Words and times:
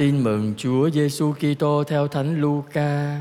Tin 0.00 0.24
mừng 0.24 0.54
Chúa 0.56 0.90
Giêsu 0.90 1.32
Kitô 1.32 1.84
theo 1.84 2.08
Thánh 2.08 2.40
Luca. 2.40 3.20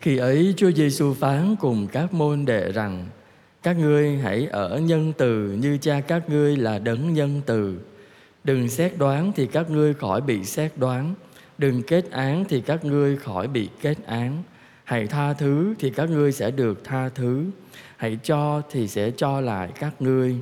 Khi 0.00 0.16
ấy 0.16 0.54
Chúa 0.56 0.70
Giêsu 0.70 1.14
phán 1.14 1.56
cùng 1.60 1.86
các 1.92 2.14
môn 2.14 2.44
đệ 2.44 2.72
rằng: 2.72 3.06
Các 3.62 3.78
ngươi 3.78 4.16
hãy 4.16 4.46
ở 4.46 4.78
nhân 4.78 5.12
từ 5.18 5.56
như 5.60 5.78
cha 5.80 6.00
các 6.00 6.28
ngươi 6.28 6.56
là 6.56 6.78
đấng 6.78 7.14
nhân 7.14 7.40
từ. 7.46 7.78
Đừng 8.44 8.68
xét 8.68 8.98
đoán 8.98 9.32
thì 9.36 9.46
các 9.46 9.70
ngươi 9.70 9.94
khỏi 9.94 10.20
bị 10.20 10.44
xét 10.44 10.72
đoán, 10.76 11.14
đừng 11.58 11.82
kết 11.82 12.10
án 12.10 12.44
thì 12.48 12.60
các 12.60 12.84
ngươi 12.84 13.16
khỏi 13.16 13.48
bị 13.48 13.68
kết 13.80 13.98
án. 14.06 14.42
Hãy 14.84 15.06
tha 15.06 15.32
thứ 15.32 15.74
thì 15.78 15.90
các 15.90 16.10
ngươi 16.10 16.32
sẽ 16.32 16.50
được 16.50 16.84
tha 16.84 17.08
thứ. 17.08 17.44
Hãy 17.96 18.18
cho 18.24 18.62
thì 18.70 18.88
sẽ 18.88 19.10
cho 19.10 19.40
lại 19.40 19.68
các 19.80 20.02
ngươi. 20.02 20.36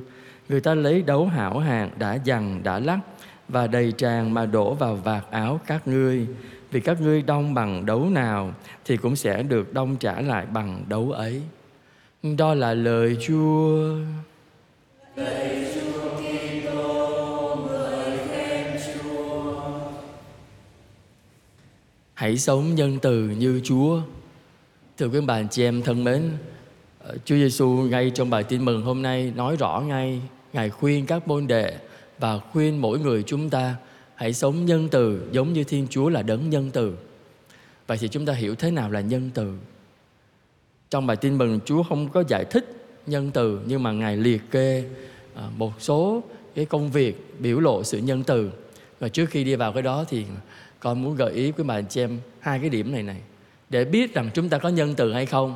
Người 0.49 0.61
ta 0.61 0.75
lấy 0.75 1.01
đấu 1.01 1.25
hảo 1.25 1.59
hạng 1.59 1.89
đã 1.99 2.13
dằn 2.23 2.63
đã 2.63 2.79
lắc 2.79 2.99
và 3.47 3.67
đầy 3.67 3.91
tràn 3.91 4.33
mà 4.33 4.45
đổ 4.45 4.73
vào 4.73 4.95
vạt 4.95 5.23
áo 5.31 5.59
các 5.67 5.87
ngươi. 5.87 6.27
Vì 6.71 6.79
các 6.79 7.01
ngươi 7.01 7.21
đông 7.21 7.53
bằng 7.53 7.85
đấu 7.85 8.09
nào 8.09 8.53
thì 8.85 8.97
cũng 8.97 9.15
sẽ 9.15 9.43
được 9.43 9.73
đông 9.73 9.95
trả 9.97 10.21
lại 10.21 10.45
bằng 10.45 10.83
đấu 10.87 11.11
ấy. 11.11 11.41
Đó 12.37 12.53
là 12.53 12.73
lời 12.73 13.17
Chúa. 13.27 13.95
Hãy 22.13 22.37
sống 22.37 22.75
nhân 22.75 22.99
từ 23.01 23.29
như 23.29 23.61
Chúa. 23.63 24.01
Thưa 24.97 25.07
quý 25.07 25.19
bà 25.27 25.43
chị 25.43 25.63
em 25.63 25.81
thân 25.81 26.03
mến, 26.03 26.31
Chúa 27.25 27.35
Giêsu 27.35 27.67
ngay 27.67 28.11
trong 28.15 28.29
bài 28.29 28.43
tin 28.43 28.65
mừng 28.65 28.81
hôm 28.81 29.01
nay 29.01 29.33
nói 29.35 29.55
rõ 29.55 29.83
ngay 29.87 30.21
Ngài 30.55 30.69
khuyên 30.69 31.05
các 31.05 31.27
môn 31.27 31.47
đệ 31.47 31.77
và 32.19 32.39
khuyên 32.39 32.81
mỗi 32.81 32.99
người 32.99 33.23
chúng 33.23 33.49
ta 33.49 33.75
hãy 34.15 34.33
sống 34.33 34.65
nhân 34.65 34.87
từ 34.91 35.27
giống 35.31 35.53
như 35.53 35.63
Thiên 35.63 35.87
Chúa 35.89 36.09
là 36.09 36.21
đấng 36.21 36.49
nhân 36.49 36.69
từ. 36.73 36.97
Vậy 37.87 37.97
thì 37.97 38.07
chúng 38.07 38.25
ta 38.25 38.33
hiểu 38.33 38.55
thế 38.55 38.71
nào 38.71 38.91
là 38.91 39.01
nhân 39.01 39.29
từ? 39.33 39.53
Trong 40.89 41.07
bài 41.07 41.17
tin 41.17 41.37
mừng, 41.37 41.59
Chúa 41.65 41.83
không 41.83 42.09
có 42.09 42.23
giải 42.27 42.45
thích 42.45 42.75
nhân 43.07 43.31
từ, 43.33 43.59
nhưng 43.65 43.83
mà 43.83 43.91
Ngài 43.91 44.17
liệt 44.17 44.41
kê 44.51 44.83
à, 45.35 45.43
một 45.57 45.81
số 45.81 46.23
cái 46.55 46.65
công 46.65 46.91
việc 46.91 47.35
biểu 47.39 47.59
lộ 47.59 47.83
sự 47.83 47.97
nhân 47.97 48.23
từ. 48.23 48.51
Và 48.99 49.09
trước 49.09 49.29
khi 49.29 49.43
đi 49.43 49.55
vào 49.55 49.73
cái 49.73 49.81
đó 49.81 50.05
thì 50.09 50.25
con 50.79 51.03
muốn 51.03 51.15
gợi 51.15 51.33
ý 51.33 51.51
với 51.51 51.63
bà 51.63 51.81
chị 51.81 52.01
em 52.01 52.19
hai 52.39 52.59
cái 52.59 52.69
điểm 52.69 52.91
này 52.91 53.03
này 53.03 53.21
để 53.69 53.85
biết 53.85 54.13
rằng 54.13 54.29
chúng 54.33 54.49
ta 54.49 54.57
có 54.57 54.69
nhân 54.69 54.93
từ 54.97 55.13
hay 55.13 55.25
không, 55.25 55.55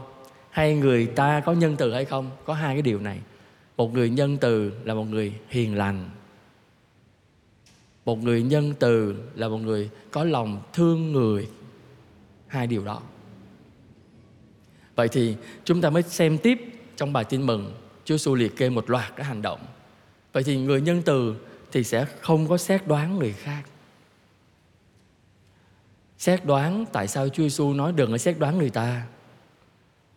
hay 0.49 0.75
người 0.75 1.05
ta 1.05 1.41
có 1.45 1.53
nhân 1.53 1.75
từ 1.77 1.93
hay 1.93 2.05
không, 2.05 2.29
có 2.45 2.53
hai 2.53 2.75
cái 2.75 2.81
điều 2.81 2.99
này 2.99 3.19
một 3.79 3.93
người 3.93 4.09
nhân 4.09 4.37
từ 4.37 4.71
là 4.83 4.93
một 4.93 5.03
người 5.03 5.33
hiền 5.49 5.77
lành. 5.77 6.09
Một 8.05 8.23
người 8.23 8.43
nhân 8.43 8.73
từ 8.79 9.15
là 9.35 9.47
một 9.47 9.57
người 9.57 9.89
có 10.11 10.23
lòng 10.23 10.61
thương 10.73 11.11
người. 11.11 11.49
Hai 12.47 12.67
điều 12.67 12.85
đó. 12.85 13.01
Vậy 14.95 15.07
thì 15.07 15.35
chúng 15.63 15.81
ta 15.81 15.89
mới 15.89 16.03
xem 16.03 16.37
tiếp 16.37 16.59
trong 16.95 17.13
bài 17.13 17.23
tin 17.23 17.41
mừng 17.45 17.73
Chúa 18.05 18.17
Giêsu 18.17 18.35
liệt 18.35 18.57
kê 18.57 18.69
một 18.69 18.89
loạt 18.89 19.13
các 19.15 19.23
hành 19.23 19.41
động. 19.41 19.59
Vậy 20.33 20.43
thì 20.43 20.57
người 20.57 20.81
nhân 20.81 21.01
từ 21.05 21.35
thì 21.71 21.83
sẽ 21.83 22.05
không 22.21 22.47
có 22.47 22.57
xét 22.57 22.87
đoán 22.87 23.19
người 23.19 23.33
khác. 23.33 23.63
Xét 26.17 26.45
đoán 26.45 26.85
tại 26.91 27.07
sao 27.07 27.29
Chúa 27.29 27.43
Giêsu 27.43 27.73
nói 27.73 27.91
đừng 27.91 28.11
có 28.11 28.17
xét 28.17 28.39
đoán 28.39 28.57
người 28.57 28.69
ta 28.69 29.07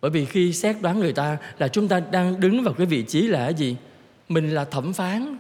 bởi 0.02 0.10
vì 0.10 0.24
khi 0.24 0.52
xét 0.52 0.76
đoán 0.80 1.00
người 1.00 1.12
ta 1.12 1.38
là 1.58 1.68
chúng 1.68 1.88
ta 1.88 2.00
đang 2.00 2.40
đứng 2.40 2.62
vào 2.62 2.74
cái 2.74 2.86
vị 2.86 3.02
trí 3.02 3.22
là 3.22 3.44
cái 3.44 3.54
gì? 3.54 3.76
Mình 4.28 4.50
là 4.50 4.64
thẩm 4.64 4.92
phán. 4.92 5.38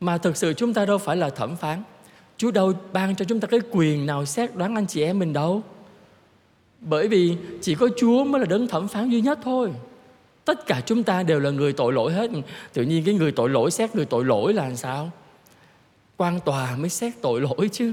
Mà 0.00 0.18
thực 0.18 0.36
sự 0.36 0.52
chúng 0.52 0.74
ta 0.74 0.86
đâu 0.86 0.98
phải 0.98 1.16
là 1.16 1.30
thẩm 1.30 1.56
phán. 1.56 1.82
Chúa 2.36 2.50
đâu 2.50 2.72
ban 2.92 3.16
cho 3.16 3.24
chúng 3.24 3.40
ta 3.40 3.48
cái 3.48 3.60
quyền 3.70 4.06
nào 4.06 4.24
xét 4.24 4.56
đoán 4.56 4.74
anh 4.74 4.86
chị 4.86 5.02
em 5.02 5.18
mình 5.18 5.32
đâu. 5.32 5.62
Bởi 6.80 7.08
vì 7.08 7.36
chỉ 7.62 7.74
có 7.74 7.88
Chúa 7.96 8.24
mới 8.24 8.40
là 8.40 8.46
đấng 8.46 8.68
thẩm 8.68 8.88
phán 8.88 9.10
duy 9.10 9.20
nhất 9.20 9.38
thôi. 9.42 9.72
Tất 10.44 10.66
cả 10.66 10.80
chúng 10.86 11.02
ta 11.02 11.22
đều 11.22 11.40
là 11.40 11.50
người 11.50 11.72
tội 11.72 11.92
lỗi 11.92 12.12
hết. 12.12 12.30
Tự 12.72 12.82
nhiên 12.82 13.04
cái 13.04 13.14
người 13.14 13.32
tội 13.32 13.50
lỗi 13.50 13.70
xét 13.70 13.96
người 13.96 14.04
tội 14.04 14.24
lỗi 14.24 14.52
là 14.52 14.64
làm 14.64 14.76
sao? 14.76 15.10
Quan 16.16 16.40
tòa 16.40 16.76
mới 16.76 16.88
xét 16.88 17.12
tội 17.22 17.40
lỗi 17.40 17.68
chứ. 17.72 17.92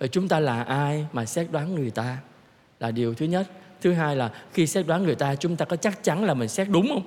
Rồi 0.00 0.08
chúng 0.08 0.28
ta 0.28 0.40
là 0.40 0.62
ai 0.62 1.06
mà 1.12 1.24
xét 1.24 1.52
đoán 1.52 1.74
người 1.74 1.90
ta? 1.90 2.18
Là 2.80 2.90
điều 2.90 3.14
thứ 3.14 3.26
nhất 3.26 3.46
thứ 3.82 3.92
hai 3.92 4.16
là 4.16 4.30
khi 4.52 4.66
xét 4.66 4.86
đoán 4.86 5.04
người 5.04 5.14
ta 5.14 5.34
chúng 5.34 5.56
ta 5.56 5.64
có 5.64 5.76
chắc 5.76 6.04
chắn 6.04 6.24
là 6.24 6.34
mình 6.34 6.48
xét 6.48 6.68
đúng 6.70 6.88
không? 6.88 7.02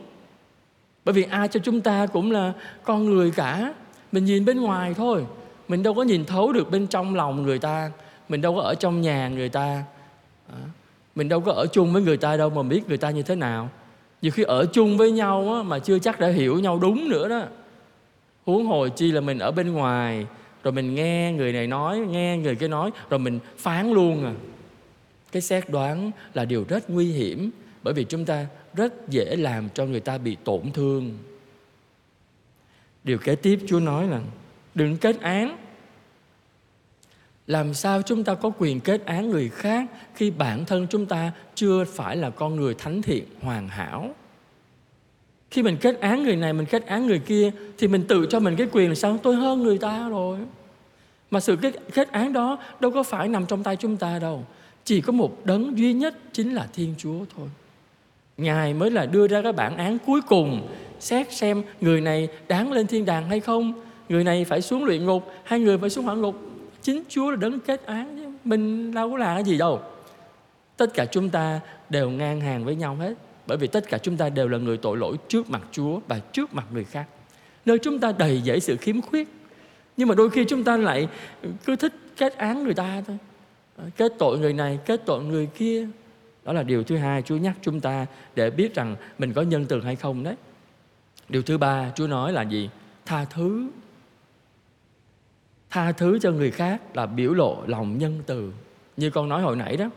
Bởi 1.05 1.13
vì 1.13 1.23
ai 1.23 1.47
cho 1.47 1.59
chúng 1.63 1.81
ta 1.81 2.05
cũng 2.05 2.31
là 2.31 2.53
con 2.83 3.05
người 3.05 3.31
cả. 3.31 3.73
Mình 4.11 4.25
nhìn 4.25 4.45
bên 4.45 4.61
ngoài 4.61 4.93
thôi. 4.93 5.25
Mình 5.67 5.83
đâu 5.83 5.93
có 5.93 6.03
nhìn 6.03 6.25
thấu 6.25 6.53
được 6.53 6.71
bên 6.71 6.87
trong 6.87 7.15
lòng 7.15 7.43
người 7.43 7.59
ta. 7.59 7.91
Mình 8.29 8.41
đâu 8.41 8.55
có 8.55 8.61
ở 8.61 8.75
trong 8.75 9.01
nhà 9.01 9.27
người 9.27 9.49
ta. 9.49 9.83
Mình 11.15 11.29
đâu 11.29 11.39
có 11.39 11.51
ở 11.51 11.65
chung 11.65 11.93
với 11.93 12.01
người 12.01 12.17
ta 12.17 12.37
đâu 12.37 12.49
mà 12.49 12.63
biết 12.63 12.87
người 12.87 12.97
ta 12.97 13.09
như 13.09 13.23
thế 13.23 13.35
nào. 13.35 13.69
Nhiều 14.21 14.31
khi 14.31 14.43
ở 14.43 14.65
chung 14.65 14.97
với 14.97 15.11
nhau 15.11 15.53
á, 15.53 15.63
mà 15.63 15.79
chưa 15.79 15.99
chắc 15.99 16.19
đã 16.19 16.27
hiểu 16.27 16.59
nhau 16.59 16.79
đúng 16.79 17.09
nữa 17.09 17.29
đó. 17.29 17.41
Huống 18.45 18.65
hồi 18.65 18.89
chi 18.89 19.11
là 19.11 19.21
mình 19.21 19.39
ở 19.39 19.51
bên 19.51 19.73
ngoài 19.73 20.25
rồi 20.63 20.71
mình 20.71 20.95
nghe 20.95 21.33
người 21.37 21.53
này 21.53 21.67
nói 21.67 21.99
nghe 21.99 22.37
người 22.37 22.55
kia 22.55 22.67
nói 22.67 22.91
rồi 23.09 23.19
mình 23.19 23.39
phán 23.57 23.91
luôn 23.91 24.25
à 24.25 24.33
cái 25.33 25.41
xét 25.41 25.69
đoán 25.69 26.11
là 26.33 26.45
điều 26.45 26.65
rất 26.69 26.89
nguy 26.89 27.05
hiểm 27.05 27.51
bởi 27.83 27.93
vì 27.93 28.03
chúng 28.03 28.25
ta 28.25 28.45
rất 28.73 29.09
dễ 29.09 29.35
làm 29.35 29.69
cho 29.69 29.85
người 29.85 29.99
ta 29.99 30.17
bị 30.17 30.37
tổn 30.43 30.71
thương. 30.73 31.17
Điều 33.03 33.17
kế 33.17 33.35
tiếp 33.35 33.59
chúa 33.67 33.79
nói 33.79 34.07
là 34.07 34.21
đừng 34.75 34.97
kết 34.97 35.21
án. 35.21 35.57
Làm 37.47 37.73
sao 37.73 38.01
chúng 38.01 38.23
ta 38.23 38.35
có 38.35 38.51
quyền 38.57 38.79
kết 38.79 39.05
án 39.05 39.29
người 39.29 39.49
khác 39.49 39.85
khi 40.15 40.31
bản 40.31 40.65
thân 40.65 40.87
chúng 40.89 41.05
ta 41.05 41.31
chưa 41.55 41.83
phải 41.83 42.15
là 42.15 42.29
con 42.29 42.55
người 42.55 42.73
thánh 42.73 43.01
thiện 43.01 43.23
hoàn 43.41 43.67
hảo? 43.67 44.15
Khi 45.51 45.63
mình 45.63 45.77
kết 45.81 45.99
án 45.99 46.23
người 46.23 46.35
này 46.35 46.53
mình 46.53 46.65
kết 46.65 46.85
án 46.85 47.07
người 47.07 47.19
kia 47.19 47.51
thì 47.77 47.87
mình 47.87 48.03
tự 48.07 48.27
cho 48.29 48.39
mình 48.39 48.55
cái 48.55 48.67
quyền 48.71 48.89
là 48.89 48.95
sao? 48.95 49.17
Tôi 49.23 49.35
hơn 49.35 49.63
người 49.63 49.77
ta 49.77 50.09
rồi. 50.09 50.39
Mà 51.31 51.39
sự 51.39 51.55
kết, 51.55 51.73
kết 51.93 52.11
án 52.11 52.33
đó 52.33 52.57
đâu 52.79 52.91
có 52.91 53.03
phải 53.03 53.27
nằm 53.27 53.45
trong 53.45 53.63
tay 53.63 53.75
chúng 53.75 53.97
ta 53.97 54.19
đâu 54.19 54.45
chỉ 54.85 55.01
có 55.01 55.13
một 55.13 55.45
đấng 55.45 55.77
duy 55.77 55.93
nhất 55.93 56.15
chính 56.31 56.53
là 56.53 56.67
thiên 56.73 56.95
chúa 56.97 57.25
thôi. 57.37 57.47
Ngài 58.37 58.73
mới 58.73 58.91
là 58.91 59.05
đưa 59.05 59.27
ra 59.27 59.41
cái 59.41 59.53
bản 59.53 59.77
án 59.77 59.97
cuối 60.05 60.21
cùng, 60.21 60.67
xét 60.99 61.33
xem 61.33 61.63
người 61.81 62.01
này 62.01 62.27
đáng 62.47 62.71
lên 62.71 62.87
thiên 62.87 63.05
đàng 63.05 63.29
hay 63.29 63.39
không. 63.39 63.73
Người 64.09 64.23
này 64.23 64.45
phải 64.45 64.61
xuống 64.61 64.83
luyện 64.83 65.05
ngục 65.05 65.31
hay 65.43 65.59
người 65.59 65.77
phải 65.77 65.89
xuống 65.89 66.05
hỏa 66.05 66.15
ngục. 66.15 66.35
Chính 66.81 67.03
chúa 67.09 67.31
là 67.31 67.35
đấng 67.35 67.59
kết 67.59 67.85
án 67.85 68.33
mình 68.43 68.93
đâu 68.93 69.11
có 69.11 69.17
làm 69.17 69.35
cái 69.35 69.43
gì 69.43 69.57
đâu. 69.57 69.81
Tất 70.77 70.93
cả 70.93 71.05
chúng 71.05 71.29
ta 71.29 71.59
đều 71.89 72.09
ngang 72.09 72.41
hàng 72.41 72.65
với 72.65 72.75
nhau 72.75 72.95
hết, 72.95 73.13
bởi 73.47 73.57
vì 73.57 73.67
tất 73.67 73.89
cả 73.89 73.97
chúng 73.97 74.17
ta 74.17 74.29
đều 74.29 74.47
là 74.47 74.57
người 74.57 74.77
tội 74.77 74.97
lỗi 74.97 75.17
trước 75.27 75.49
mặt 75.49 75.61
chúa 75.71 75.99
và 76.07 76.19
trước 76.19 76.53
mặt 76.53 76.65
người 76.73 76.83
khác. 76.83 77.05
Nơi 77.65 77.79
chúng 77.79 77.99
ta 77.99 78.13
đầy 78.17 78.41
dẫy 78.45 78.59
sự 78.59 78.77
khiếm 78.77 79.01
khuyết, 79.01 79.27
nhưng 79.97 80.07
mà 80.07 80.15
đôi 80.15 80.29
khi 80.29 80.45
chúng 80.45 80.63
ta 80.63 80.77
lại 80.77 81.07
cứ 81.65 81.75
thích 81.75 81.93
kết 82.17 82.37
án 82.37 82.63
người 82.63 82.73
ta 82.73 83.03
thôi. 83.07 83.17
Ờ, 83.77 83.89
kết 83.97 84.13
tội 84.19 84.39
người 84.39 84.53
này, 84.53 84.79
kết 84.85 85.01
tội 85.05 85.23
người 85.23 85.45
kia. 85.45 85.87
Đó 86.43 86.53
là 86.53 86.63
điều 86.63 86.83
thứ 86.83 86.97
hai 86.97 87.21
chúa 87.21 87.37
nhắc 87.37 87.55
chúng 87.61 87.79
ta 87.79 88.05
để 88.35 88.49
biết 88.49 88.75
rằng 88.75 88.95
mình 89.17 89.33
có 89.33 89.41
nhân 89.41 89.65
từ 89.65 89.81
hay 89.81 89.95
không 89.95 90.23
đấy. 90.23 90.35
Điều 91.29 91.41
thứ 91.41 91.57
ba, 91.57 91.91
chúa 91.95 92.07
nói 92.07 92.33
là 92.33 92.41
gì? 92.41 92.69
Tha 93.05 93.25
thứ. 93.25 93.67
Tha 95.69 95.91
thứ 95.91 96.19
cho 96.19 96.31
người 96.31 96.51
khác 96.51 96.81
là 96.93 97.05
biểu 97.05 97.33
lộ 97.33 97.63
lòng 97.67 97.97
nhân 97.97 98.21
từ. 98.25 98.53
Như 98.97 99.09
con 99.09 99.29
nói 99.29 99.41
hồi 99.41 99.55
nãy 99.55 99.77
đó, 99.77 99.89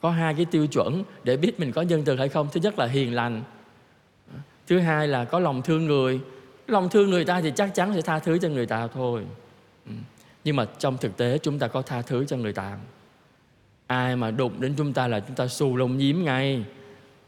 có 0.00 0.10
hai 0.10 0.34
cái 0.34 0.44
tiêu 0.44 0.66
chuẩn 0.66 1.04
để 1.24 1.36
biết 1.36 1.60
mình 1.60 1.72
có 1.72 1.82
nhân 1.82 2.02
từ 2.04 2.16
hay 2.16 2.28
không. 2.28 2.48
Thứ 2.52 2.60
nhất 2.60 2.78
là 2.78 2.86
hiền 2.86 3.14
lành. 3.14 3.42
Thứ 4.66 4.78
hai 4.78 5.08
là 5.08 5.24
có 5.24 5.38
lòng 5.38 5.62
thương 5.62 5.86
người. 5.86 6.20
Lòng 6.66 6.88
thương 6.88 7.10
người 7.10 7.24
ta 7.24 7.40
thì 7.40 7.52
chắc 7.56 7.74
chắn 7.74 7.94
sẽ 7.94 8.02
tha 8.02 8.18
thứ 8.18 8.38
cho 8.38 8.48
người 8.48 8.66
ta 8.66 8.86
thôi. 8.86 9.24
Ừ. 9.86 9.92
Nhưng 10.44 10.56
mà 10.56 10.66
trong 10.78 10.98
thực 10.98 11.16
tế, 11.16 11.38
chúng 11.38 11.58
ta 11.58 11.68
có 11.68 11.82
tha 11.82 12.02
thứ 12.02 12.24
cho 12.24 12.36
người 12.36 12.52
ta 12.52 12.78
ai 13.88 14.16
mà 14.16 14.30
đụng 14.30 14.52
đến 14.60 14.74
chúng 14.76 14.92
ta 14.92 15.08
là 15.08 15.20
chúng 15.20 15.36
ta 15.36 15.46
xù 15.46 15.76
lông 15.76 15.98
nhím 15.98 16.24
ngay. 16.24 16.64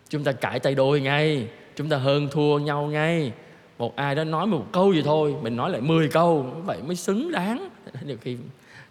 Chúng 0.08 0.24
ta 0.24 0.32
cãi 0.32 0.60
tay 0.60 0.74
đôi 0.74 1.00
ngay. 1.00 1.48
Chúng 1.76 1.88
ta 1.88 1.96
hơn 1.96 2.28
thua 2.30 2.58
nhau 2.58 2.86
ngay. 2.86 3.32
Một 3.78 3.96
ai 3.96 4.14
đó 4.14 4.24
nói 4.24 4.46
một 4.46 4.66
câu 4.72 4.92
gì 4.92 5.02
thôi, 5.02 5.34
mình 5.42 5.56
nói 5.56 5.70
lại 5.70 5.80
10 5.80 6.08
câu, 6.08 6.46
vậy 6.64 6.78
mới 6.86 6.96
xứng 6.96 7.32
đáng. 7.32 7.68
Nhiều 8.06 8.16
khi 8.20 8.36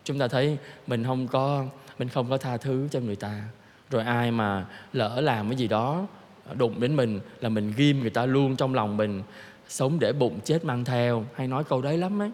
chúng 0.04 0.20
ta 0.20 0.28
thấy 0.28 0.58
mình 0.88 1.04
không 1.04 1.28
có, 1.28 1.66
mình 2.00 2.10
không 2.10 2.30
có 2.30 2.38
tha 2.38 2.58
thứ 2.58 2.88
cho 2.92 3.00
người 3.00 3.16
ta. 3.16 3.42
Rồi 3.90 4.04
ai 4.04 4.32
mà 4.32 4.66
lỡ 4.94 5.22
làm 5.22 5.50
cái 5.50 5.58
gì 5.58 5.68
đó, 5.68 6.08
đụng 6.54 6.80
đến 6.80 6.96
mình 6.96 7.20
là 7.42 7.50
mình 7.50 7.74
ghim 7.78 8.02
người 8.02 8.10
ta 8.10 8.26
luôn 8.26 8.56
trong 8.56 8.74
lòng 8.74 8.98
mình. 8.98 9.24
Sống 9.68 10.00
để 10.00 10.14
bụng 10.14 10.40
chết 10.46 10.66
mang 10.66 10.86
theo. 10.86 11.26
Hay 11.36 11.48
nói 11.48 11.64
câu 11.64 11.82
đấy 11.82 11.98
lắm 11.98 12.22
ấy. 12.22 12.32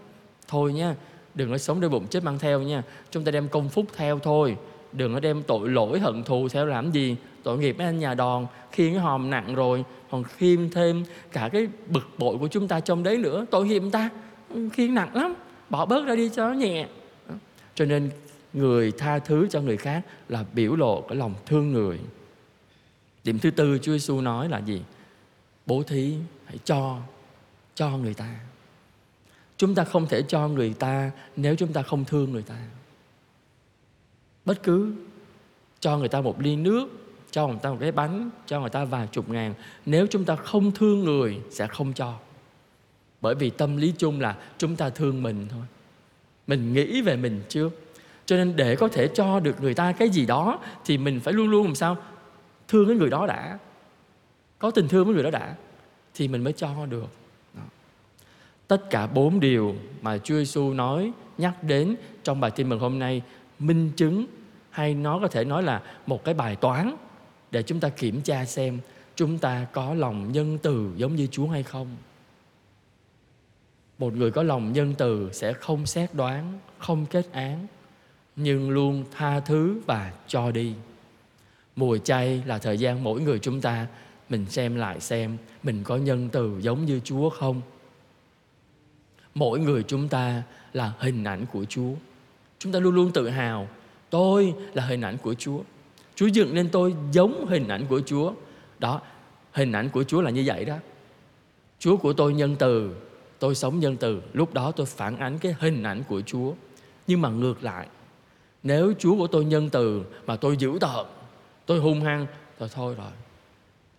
Thôi 0.47 0.73
nha, 0.73 0.95
đừng 1.33 1.49
nói 1.49 1.59
sống 1.59 1.81
để 1.81 1.87
bụng 1.87 2.07
chết 2.07 2.23
mang 2.23 2.39
theo 2.39 2.61
nha. 2.61 2.83
Chúng 3.11 3.23
ta 3.23 3.31
đem 3.31 3.47
công 3.47 3.69
phúc 3.69 3.85
theo 3.95 4.19
thôi 4.19 4.57
đừng 4.97 5.13
có 5.13 5.19
đem 5.19 5.43
tội 5.43 5.69
lỗi, 5.69 5.99
hận 5.99 6.23
thù 6.23 6.49
theo 6.49 6.65
làm 6.65 6.91
gì. 6.91 7.15
Tội 7.43 7.57
nghiệp 7.57 7.77
mấy 7.77 7.87
anh 7.87 7.99
nhà 7.99 8.13
đòn, 8.13 8.47
khi 8.71 8.89
cái 8.89 8.99
hòm 8.99 9.29
nặng 9.29 9.55
rồi, 9.55 9.83
còn 10.11 10.23
khiêm 10.23 10.69
thêm 10.69 11.03
cả 11.31 11.49
cái 11.53 11.67
bực 11.87 12.07
bội 12.17 12.37
của 12.37 12.47
chúng 12.47 12.67
ta 12.67 12.79
trong 12.79 13.03
đấy 13.03 13.17
nữa. 13.17 13.45
Tội 13.51 13.65
nghiệp 13.65 13.83
ta 13.91 14.09
ừ, 14.49 14.69
khiên 14.73 14.95
nặng 14.95 15.15
lắm. 15.15 15.33
Bỏ 15.69 15.85
bớt 15.85 16.05
ra 16.05 16.15
đi 16.15 16.29
cho 16.35 16.47
nó 16.47 16.53
nhẹ. 16.53 16.87
Cho 17.75 17.85
nên 17.85 18.09
người 18.53 18.91
tha 18.91 19.19
thứ 19.19 19.47
cho 19.49 19.61
người 19.61 19.77
khác 19.77 20.01
là 20.29 20.45
biểu 20.53 20.75
lộ 20.75 21.01
cái 21.01 21.15
lòng 21.15 21.33
thương 21.45 21.71
người. 21.71 21.99
Điểm 23.23 23.39
thứ 23.39 23.51
tư, 23.51 23.77
Chúa 23.81 23.91
Giêsu 23.91 24.21
nói 24.21 24.49
là 24.49 24.59
gì? 24.59 24.81
Bố 25.65 25.83
thí, 25.83 26.15
hãy 26.45 26.57
cho 26.65 26.97
cho 27.75 27.89
người 27.89 28.13
ta. 28.13 28.35
Chúng 29.57 29.75
ta 29.75 29.83
không 29.83 30.07
thể 30.07 30.21
cho 30.21 30.47
người 30.47 30.73
ta 30.73 31.11
nếu 31.35 31.55
chúng 31.55 31.73
ta 31.73 31.81
không 31.81 32.05
thương 32.05 32.31
người 32.31 32.41
ta 32.41 32.55
bất 34.45 34.63
cứ 34.63 34.93
cho 35.79 35.97
người 35.97 36.07
ta 36.07 36.21
một 36.21 36.41
ly 36.41 36.55
nước, 36.55 36.87
cho 37.31 37.47
người 37.47 37.59
ta 37.61 37.69
một 37.69 37.77
cái 37.79 37.91
bánh, 37.91 38.29
cho 38.45 38.59
người 38.59 38.69
ta 38.69 38.85
vài 38.85 39.07
chục 39.11 39.29
ngàn, 39.29 39.53
nếu 39.85 40.07
chúng 40.09 40.25
ta 40.25 40.35
không 40.35 40.71
thương 40.71 41.03
người 41.03 41.41
sẽ 41.49 41.67
không 41.67 41.93
cho. 41.93 42.13
Bởi 43.21 43.35
vì 43.35 43.49
tâm 43.49 43.77
lý 43.77 43.93
chung 43.97 44.21
là 44.21 44.35
chúng 44.57 44.75
ta 44.75 44.89
thương 44.89 45.23
mình 45.23 45.47
thôi. 45.49 45.61
Mình 46.47 46.73
nghĩ 46.73 47.01
về 47.01 47.15
mình 47.15 47.41
trước. 47.49 47.69
Cho 48.25 48.35
nên 48.35 48.55
để 48.55 48.75
có 48.75 48.87
thể 48.87 49.07
cho 49.07 49.39
được 49.39 49.61
người 49.61 49.73
ta 49.73 49.91
cái 49.91 50.09
gì 50.09 50.25
đó 50.25 50.59
thì 50.85 50.97
mình 50.97 51.19
phải 51.19 51.33
luôn 51.33 51.49
luôn 51.49 51.65
làm 51.65 51.75
sao? 51.75 51.97
Thương 52.67 52.87
cái 52.87 52.97
người 52.97 53.09
đó 53.09 53.27
đã. 53.27 53.59
Có 54.59 54.71
tình 54.71 54.87
thương 54.87 55.05
với 55.05 55.13
người 55.13 55.23
đó 55.23 55.29
đã 55.29 55.55
thì 56.13 56.27
mình 56.27 56.43
mới 56.43 56.53
cho 56.53 56.85
được. 56.85 57.07
Đó. 57.53 57.61
tất 58.67 58.89
cả 58.89 59.07
bốn 59.07 59.39
điều 59.39 59.75
mà 60.01 60.17
Chúa 60.17 60.35
Giêsu 60.35 60.73
nói 60.73 61.11
nhắc 61.37 61.63
đến 61.63 61.95
trong 62.23 62.39
bài 62.39 62.51
tin 62.51 62.69
mừng 62.69 62.79
hôm 62.79 62.99
nay 62.99 63.21
minh 63.59 63.91
chứng 63.95 64.25
hay 64.69 64.93
nó 64.93 65.19
có 65.19 65.27
thể 65.27 65.45
nói 65.45 65.63
là 65.63 65.81
một 66.07 66.23
cái 66.23 66.33
bài 66.33 66.55
toán 66.55 66.95
để 67.51 67.63
chúng 67.63 67.79
ta 67.79 67.89
kiểm 67.89 68.21
tra 68.21 68.45
xem 68.45 68.79
chúng 69.15 69.37
ta 69.37 69.67
có 69.73 69.93
lòng 69.93 70.31
nhân 70.31 70.57
từ 70.61 70.91
giống 70.95 71.15
như 71.15 71.27
Chúa 71.31 71.47
hay 71.47 71.63
không. 71.63 71.87
Một 73.97 74.13
người 74.13 74.31
có 74.31 74.43
lòng 74.43 74.73
nhân 74.73 74.93
từ 74.97 75.29
sẽ 75.33 75.53
không 75.53 75.85
xét 75.85 76.13
đoán, 76.13 76.59
không 76.77 77.05
kết 77.05 77.31
án, 77.31 77.67
nhưng 78.35 78.69
luôn 78.69 79.05
tha 79.11 79.39
thứ 79.39 79.81
và 79.85 80.13
cho 80.27 80.51
đi. 80.51 80.73
Mùa 81.75 81.97
chay 81.97 82.43
là 82.45 82.57
thời 82.57 82.77
gian 82.77 83.03
mỗi 83.03 83.21
người 83.21 83.39
chúng 83.39 83.61
ta 83.61 83.87
mình 84.29 84.45
xem 84.49 84.75
lại 84.75 84.99
xem 84.99 85.37
mình 85.63 85.83
có 85.83 85.97
nhân 85.97 86.29
từ 86.31 86.59
giống 86.61 86.85
như 86.85 86.99
Chúa 87.03 87.29
không. 87.29 87.61
Mỗi 89.33 89.59
người 89.59 89.83
chúng 89.83 90.07
ta 90.07 90.43
là 90.73 90.93
hình 90.99 91.23
ảnh 91.23 91.45
của 91.53 91.65
Chúa. 91.65 91.91
Chúng 92.59 92.71
ta 92.71 92.79
luôn 92.79 92.95
luôn 92.95 93.11
tự 93.11 93.29
hào 93.29 93.67
tôi 94.09 94.53
là 94.73 94.85
hình 94.85 95.01
ảnh 95.01 95.17
của 95.17 95.33
Chúa. 95.33 95.59
Chúa 96.15 96.27
dựng 96.27 96.55
nên 96.55 96.69
tôi 96.69 96.95
giống 97.11 97.47
hình 97.47 97.67
ảnh 97.67 97.85
của 97.89 98.01
Chúa. 98.05 98.33
Đó, 98.79 99.01
hình 99.51 99.71
ảnh 99.71 99.89
của 99.89 100.03
Chúa 100.03 100.21
là 100.21 100.31
như 100.31 100.43
vậy 100.45 100.65
đó. 100.65 100.75
Chúa 101.79 101.97
của 101.97 102.13
tôi 102.13 102.33
nhân 102.33 102.55
từ, 102.59 102.95
tôi 103.39 103.55
sống 103.55 103.79
nhân 103.79 103.97
từ. 103.97 104.21
Lúc 104.33 104.53
đó 104.53 104.71
tôi 104.71 104.85
phản 104.85 105.17
ánh 105.17 105.37
cái 105.37 105.55
hình 105.59 105.83
ảnh 105.83 106.03
của 106.07 106.21
Chúa. 106.21 106.53
Nhưng 107.07 107.21
mà 107.21 107.29
ngược 107.29 107.63
lại, 107.63 107.87
nếu 108.63 108.93
Chúa 108.99 109.15
của 109.17 109.27
tôi 109.27 109.45
nhân 109.45 109.69
từ 109.69 110.03
mà 110.25 110.35
tôi 110.35 110.57
dữ 110.57 110.77
tợn, 110.81 111.05
tôi 111.65 111.79
hung 111.79 112.01
hăng, 112.01 112.27
thì 112.59 112.65
thôi 112.73 112.95
rồi. 112.97 113.11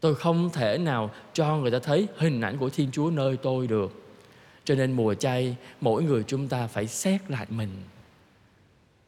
Tôi 0.01 0.15
không 0.15 0.51
thể 0.51 0.79
nào 0.79 1.11
cho 1.33 1.57
người 1.57 1.71
ta 1.71 1.79
thấy 1.79 2.09
hình 2.17 2.41
ảnh 2.41 2.59
của 2.59 2.69
Thiên 2.69 2.91
Chúa 2.91 3.11
nơi 3.11 3.37
tôi 3.37 3.67
được. 3.67 3.93
Cho 4.65 4.75
nên 4.75 4.93
mùa 4.93 5.15
chay, 5.15 5.57
mỗi 5.81 6.03
người 6.03 6.25
chúng 6.27 6.49
ta 6.49 6.67
phải 6.67 6.87
xét 6.87 7.31
lại 7.31 7.47
mình. 7.51 7.71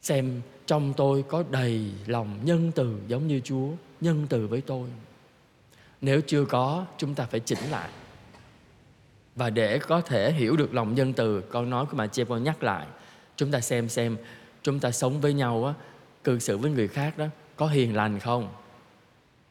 Xem 0.01 0.41
trong 0.65 0.93
tôi 0.97 1.23
có 1.27 1.43
đầy 1.51 1.91
lòng 2.05 2.39
nhân 2.43 2.71
từ 2.75 2.95
giống 3.07 3.27
như 3.27 3.41
Chúa 3.43 3.67
nhân 4.01 4.25
từ 4.29 4.47
với 4.47 4.61
tôi. 4.61 4.89
Nếu 6.01 6.21
chưa 6.27 6.45
có, 6.45 6.85
chúng 6.97 7.15
ta 7.15 7.25
phải 7.25 7.39
chỉnh 7.39 7.59
lại. 7.71 7.89
Và 9.35 9.49
để 9.49 9.79
có 9.79 10.01
thể 10.01 10.31
hiểu 10.31 10.55
được 10.55 10.73
lòng 10.73 10.95
nhân 10.95 11.13
từ, 11.13 11.41
con 11.41 11.69
nói 11.69 11.85
của 11.85 11.97
bà 11.97 12.07
Chê 12.07 12.23
con 12.25 12.43
nhắc 12.43 12.63
lại, 12.63 12.87
chúng 13.35 13.51
ta 13.51 13.59
xem 13.59 13.89
xem 13.89 14.17
chúng 14.63 14.79
ta 14.79 14.91
sống 14.91 15.21
với 15.21 15.33
nhau 15.33 15.65
á, 15.65 15.73
cư 16.23 16.39
xử 16.39 16.57
với 16.57 16.71
người 16.71 16.87
khác 16.87 17.17
đó 17.17 17.25
có 17.55 17.67
hiền 17.67 17.95
lành 17.95 18.19
không? 18.19 18.49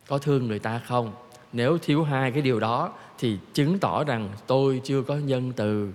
Có 0.09 0.19
thương 0.19 0.49
người 0.49 0.59
ta 0.59 0.79
không? 0.79 1.12
Nếu 1.53 1.79
thiếu 1.79 2.03
hai 2.05 2.31
cái 2.33 2.43
điều 2.43 2.61
đó 2.61 2.93
thì 3.19 3.39
chứng 3.55 3.79
tỏ 3.79 4.05
rằng 4.05 4.29
tôi 4.47 4.81
chưa 4.85 5.03
có 5.03 5.17
nhân 5.17 5.53
từ 5.56 5.93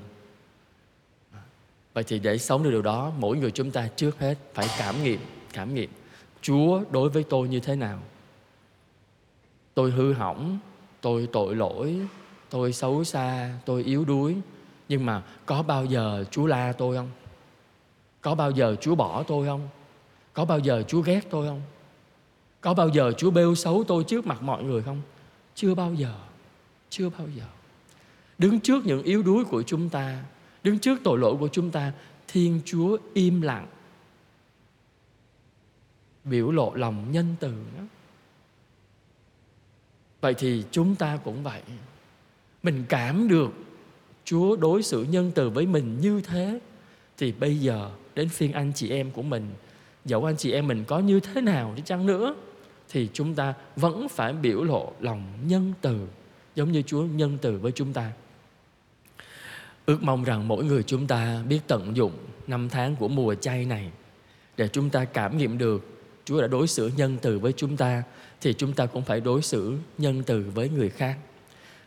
Vậy 1.93 2.03
thì 2.03 2.19
để 2.19 2.37
sống 2.37 2.63
được 2.63 2.71
điều 2.71 2.81
đó, 2.81 3.11
mỗi 3.19 3.37
người 3.37 3.51
chúng 3.51 3.71
ta 3.71 3.87
trước 3.95 4.19
hết 4.19 4.35
phải 4.53 4.67
cảm 4.79 5.03
nghiệm, 5.03 5.19
cảm 5.53 5.73
nghiệm 5.73 5.89
Chúa 6.41 6.83
đối 6.91 7.09
với 7.09 7.23
tôi 7.23 7.47
như 7.47 7.59
thế 7.59 7.75
nào. 7.75 7.99
Tôi 9.73 9.91
hư 9.91 10.13
hỏng, 10.13 10.59
tôi 11.01 11.27
tội 11.31 11.55
lỗi, 11.55 11.97
tôi 12.49 12.73
xấu 12.73 13.03
xa, 13.03 13.53
tôi 13.65 13.83
yếu 13.83 14.05
đuối. 14.05 14.35
Nhưng 14.89 15.05
mà 15.05 15.23
có 15.45 15.63
bao 15.63 15.85
giờ 15.85 16.25
Chúa 16.31 16.45
la 16.45 16.73
tôi 16.77 16.95
không? 16.95 17.09
Có 18.21 18.35
bao 18.35 18.51
giờ 18.51 18.75
Chúa 18.81 18.95
bỏ 18.95 19.23
tôi 19.23 19.47
không? 19.47 19.67
Có 20.33 20.45
bao 20.45 20.59
giờ 20.59 20.83
Chúa 20.87 21.01
ghét 21.01 21.21
tôi 21.29 21.47
không? 21.47 21.61
Có 22.61 22.73
bao 22.73 22.89
giờ 22.89 23.11
Chúa 23.17 23.31
bêu 23.31 23.55
xấu 23.55 23.83
tôi 23.87 24.03
trước 24.03 24.25
mặt 24.25 24.41
mọi 24.41 24.63
người 24.63 24.81
không? 24.81 25.01
Chưa 25.55 25.75
bao 25.75 25.93
giờ. 25.93 26.13
Chưa 26.89 27.09
bao 27.09 27.27
giờ. 27.35 27.43
Đứng 28.37 28.59
trước 28.59 28.85
những 28.85 29.03
yếu 29.03 29.23
đuối 29.23 29.45
của 29.45 29.63
chúng 29.63 29.89
ta, 29.89 30.23
Đứng 30.63 30.79
trước 30.79 30.99
tội 31.03 31.19
lỗi 31.19 31.35
của 31.39 31.47
chúng 31.51 31.71
ta, 31.71 31.91
Thiên 32.27 32.61
Chúa 32.65 32.97
im 33.13 33.41
lặng. 33.41 33.67
Biểu 36.23 36.51
lộ 36.51 36.73
lòng 36.73 37.11
nhân 37.11 37.35
từ 37.39 37.53
đó. 37.77 37.83
Vậy 40.21 40.33
thì 40.33 40.63
chúng 40.71 40.95
ta 40.95 41.17
cũng 41.23 41.43
vậy. 41.43 41.61
Mình 42.63 42.85
cảm 42.89 43.27
được 43.27 43.51
Chúa 44.25 44.55
đối 44.55 44.83
xử 44.83 45.03
nhân 45.03 45.31
từ 45.35 45.49
với 45.49 45.65
mình 45.65 45.99
như 46.01 46.21
thế 46.21 46.59
thì 47.17 47.31
bây 47.31 47.59
giờ 47.59 47.91
đến 48.15 48.29
phiên 48.29 48.51
anh 48.51 48.71
chị 48.75 48.89
em 48.89 49.11
của 49.11 49.21
mình 49.21 49.49
dẫu 50.05 50.25
anh 50.25 50.37
chị 50.37 50.51
em 50.51 50.67
mình 50.67 50.83
có 50.87 50.99
như 50.99 51.19
thế 51.19 51.41
nào 51.41 51.73
đi 51.75 51.83
chăng 51.85 52.05
nữa 52.05 52.35
thì 52.89 53.09
chúng 53.13 53.35
ta 53.35 53.53
vẫn 53.75 54.09
phải 54.09 54.33
biểu 54.33 54.63
lộ 54.63 54.93
lòng 54.99 55.23
nhân 55.47 55.73
từ 55.81 56.07
giống 56.55 56.71
như 56.71 56.81
Chúa 56.81 57.03
nhân 57.03 57.37
từ 57.41 57.57
với 57.57 57.71
chúng 57.71 57.93
ta. 57.93 58.11
Ước 59.85 60.03
mong 60.03 60.23
rằng 60.23 60.47
mỗi 60.47 60.63
người 60.63 60.83
chúng 60.83 61.07
ta 61.07 61.41
biết 61.49 61.59
tận 61.67 61.97
dụng 61.97 62.11
năm 62.47 62.69
tháng 62.69 62.95
của 62.95 63.07
mùa 63.07 63.35
chay 63.35 63.65
này 63.65 63.91
để 64.57 64.67
chúng 64.67 64.89
ta 64.89 65.05
cảm 65.05 65.37
nghiệm 65.37 65.57
được 65.57 65.93
Chúa 66.25 66.41
đã 66.41 66.47
đối 66.47 66.67
xử 66.67 66.91
nhân 66.95 67.17
từ 67.21 67.39
với 67.39 67.53
chúng 67.57 67.77
ta, 67.77 68.03
thì 68.41 68.53
chúng 68.53 68.73
ta 68.73 68.85
cũng 68.85 69.03
phải 69.03 69.21
đối 69.21 69.41
xử 69.41 69.77
nhân 69.97 70.23
từ 70.25 70.45
với 70.53 70.69
người 70.69 70.89
khác. 70.89 71.17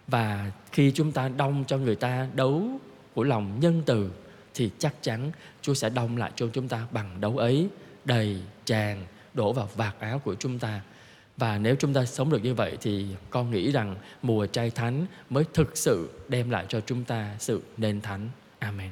Và 0.06 0.52
khi 0.72 0.93
chúng 0.94 1.12
ta 1.12 1.28
đông 1.28 1.64
cho 1.66 1.78
người 1.78 1.96
ta 1.96 2.28
đấu 2.34 2.69
của 3.14 3.25
lòng 3.25 3.60
nhân 3.60 3.82
từ, 3.87 4.10
thì 4.54 4.70
chắc 4.78 4.94
chắn 5.02 5.30
Chúa 5.62 5.75
sẽ 5.75 5.90
đông 5.90 6.16
lại 6.16 6.32
cho 6.37 6.47
chúng 6.52 6.68
ta 6.68 6.87
bằng 6.92 7.20
đấu 7.20 7.38
ấy, 7.38 7.68
đầy 8.04 8.40
tràn 8.64 9.06
đổ 9.35 9.52
vào 9.52 9.68
vạt 9.76 9.94
áo 10.00 10.18
của 10.18 10.35
chúng 10.35 10.59
ta 10.59 10.80
và 11.37 11.59
nếu 11.59 11.76
chúng 11.78 11.95
ta 11.95 12.05
sống 12.05 12.31
được 12.31 12.45
như 12.45 12.55
vậy 12.55 12.76
thì 12.81 13.07
con 13.31 13.50
nghĩ 13.50 13.73
rằng 13.73 13.97
mùa 14.23 14.47
chay 14.47 14.71
thánh 14.71 15.07
mới 15.31 15.45
thực 15.55 15.76
sự 15.76 16.11
đem 16.28 16.50
lại 16.50 16.66
cho 16.69 16.81
chúng 16.81 17.05
ta 17.05 17.37
sự 17.38 17.62
nên 17.76 18.00
thánh. 18.00 18.28
Amen. 18.59 18.90